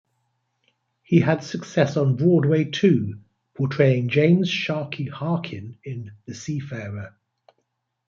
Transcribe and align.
He 1.03 1.19
had 1.19 1.43
success 1.43 1.95
on 1.95 2.15
Broadway 2.15 2.63
too, 2.63 3.19
portraying 3.53 4.09
James 4.09 4.49
"Sharky" 4.49 5.07
Harkin 5.07 5.77
in 5.83 6.13
"The 6.25 6.33
Seafarer". 6.33 7.15